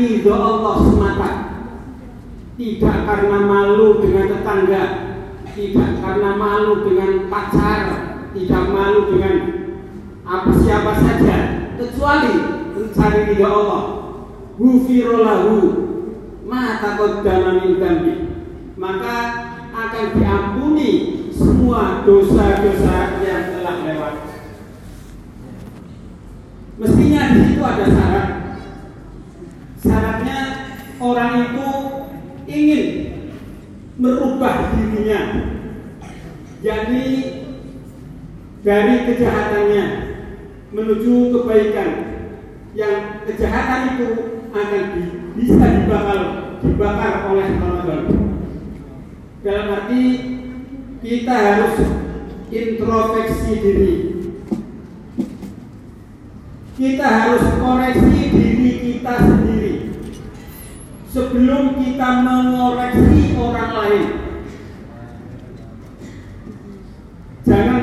[0.00, 1.30] ridho Allah semata.
[2.56, 4.84] Tidak karena malu dengan tetangga,
[5.56, 7.82] tidak karena malu dengan pacar,
[8.36, 9.36] tidak malu dengan
[10.24, 11.36] apa siapa saja,
[11.76, 12.34] kecuali
[12.76, 13.82] mencari ridho Allah.
[14.60, 15.56] Hufirolahu
[16.44, 17.80] mata qaddama min.
[18.76, 19.16] Maka
[19.72, 20.90] akan diampuni
[21.32, 24.14] semua dosa-dosa yang telah lewat.
[26.80, 28.39] Mestinya di situ ada syarat.
[31.10, 31.68] Orang itu
[32.46, 32.84] ingin
[33.98, 35.20] merubah dirinya.
[36.62, 37.06] Jadi
[38.62, 39.86] dari kejahatannya
[40.70, 41.90] menuju kebaikan.
[42.78, 44.08] Yang kejahatan itu
[44.54, 46.20] akan di, bisa dibakar
[46.62, 48.02] dibakar oleh Ramadan.
[49.42, 50.02] Dalam arti
[51.02, 51.74] kita harus
[52.54, 53.94] introspeksi diri
[56.80, 57.44] kita harus
[62.10, 64.06] kita mengoreksi orang lain.
[67.46, 67.82] Jangan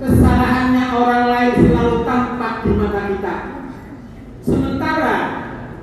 [0.00, 3.34] kesalahannya orang lain selalu tampak di mata kita.
[4.40, 5.16] Sementara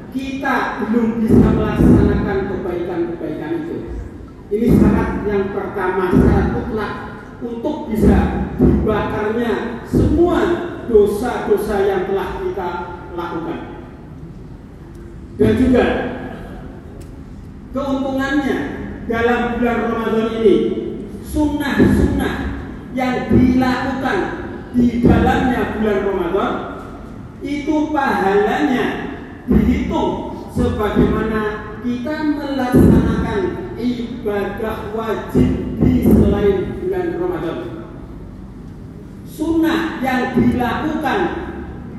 [0.09, 0.55] kita
[0.89, 3.77] belum bisa melaksanakan kebaikan-kebaikan itu.
[4.49, 6.93] Ini syarat yang pertama, syarat mutlak
[7.45, 10.39] untuk bisa dibakarnya semua
[10.89, 12.69] dosa-dosa yang telah kita
[13.13, 13.59] lakukan.
[15.37, 15.85] Dan juga
[17.73, 18.57] keuntungannya
[19.09, 20.55] dalam bulan Ramadan ini
[21.25, 22.35] sunnah-sunnah
[22.93, 24.19] yang dilakukan
[24.77, 26.53] di dalamnya bulan Ramadan
[27.41, 28.85] itu pahalanya
[29.49, 30.11] dihitung
[30.53, 33.41] sebagaimana kita melaksanakan
[33.75, 35.49] ibadah wajib
[35.81, 37.59] di selain bulan Ramadan.
[39.27, 41.19] Sunnah yang dilakukan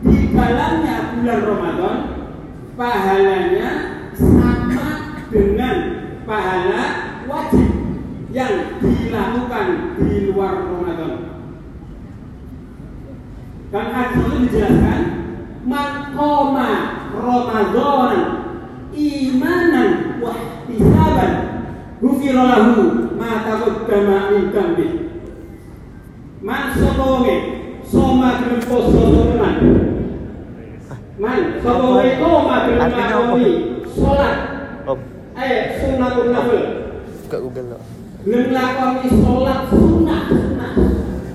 [0.06, 1.96] di dalamnya bulan Ramadan
[2.78, 3.70] pahalanya
[4.14, 5.76] sama dengan
[6.22, 6.82] pahala
[7.26, 7.68] wajib
[8.30, 11.14] yang dilakukan di luar Ramadan.
[13.70, 15.00] Dan hadis itu dijelaskan
[15.62, 16.70] man qama
[17.14, 18.18] Ramadan
[18.94, 21.32] imanan wa ihtisaban
[22.02, 24.86] ghufira lahu ma taqaddama min dhanbi.
[26.42, 27.34] Man sopone
[27.86, 29.56] soma gelem poso tenan
[31.18, 33.52] man sopone koma gelem lakoni
[33.94, 34.36] salat
[35.38, 36.64] eh sunnatul nafil.
[37.26, 38.03] Buka Google lo.
[38.24, 40.72] Gelem lakoni salat sunnah sunnah.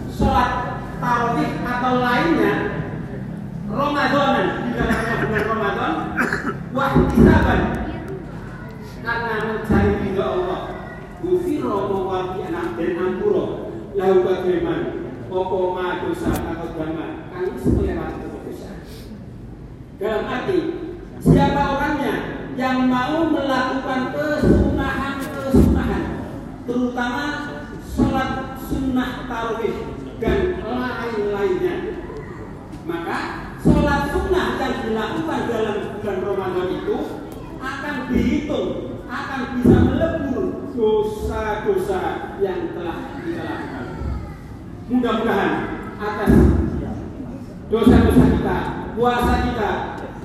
[0.09, 0.51] Salat
[0.97, 2.53] tarawih atau lainnya
[3.69, 5.93] Ramadanan di dalamnya bulan Ramadan
[6.73, 7.61] wah isaban
[9.05, 10.61] karena mencari ridho Allah.
[11.19, 13.45] Gufiro mewaki anak dan ampuro.
[13.93, 14.89] Lahu bagaimana?
[15.29, 18.71] Opo ma dosa atau dama Kami selewat dosa.
[20.01, 20.59] Dalam arti
[21.19, 22.15] Siapa orangnya
[22.55, 24.68] yang mau melakukan kesunahan-kesunahan
[26.69, 27.25] Terutama
[27.81, 31.75] sholat sunnah tarawih dan lain-lainnya
[32.85, 33.17] Maka
[33.57, 36.97] sholat sunnah yang dilakukan dalam bulan Ramadan itu
[37.57, 38.67] akan dihitung,
[39.09, 40.45] akan bisa melebur
[40.77, 42.01] dosa-dosa
[42.37, 43.85] yang telah kita lakukan.
[44.93, 45.53] Mudah-mudahan
[45.97, 46.33] atas
[47.73, 48.57] dosa-dosa kita,
[48.93, 49.71] puasa kita,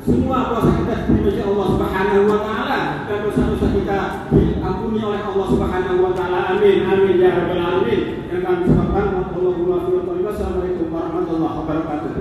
[0.05, 4.01] semua puasa kita diterima Allah Subhanahu wa taala dan dosa-dosa kita
[4.95, 6.55] diampuni oleh Allah Subhanahu wa taala.
[6.55, 6.87] Amin.
[6.87, 8.31] Amin ya rabbal alamin.
[8.31, 12.15] Yang kami ucapkan Allahumma wa Assalamualaikum warahmatullahi wabarakatuh.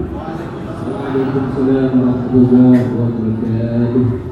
[0.90, 4.26] Waalaikumsalam warahmatullahi wabarakatuh.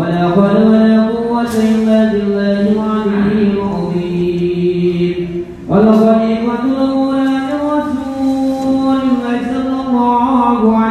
[0.00, 0.89] La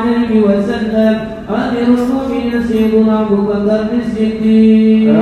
[0.10, 1.16] عليه وسلم.
[1.50, 5.16] أمير المؤمنين سيدنا أبو بكر الصديق.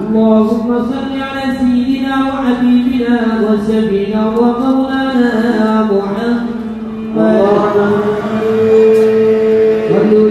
[0.00, 5.34] اللهم صل على سيدنا وحبيبنا وسيدنا ومولانا
[5.90, 6.40] محمد.
[9.90, 10.22] وارجو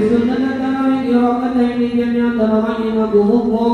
[3.39, 3.69] الله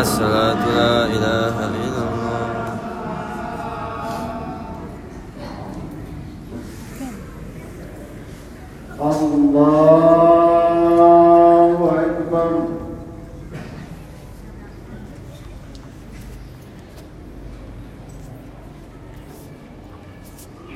[0.00, 0.97] الصلاة لا
[9.34, 10.07] الله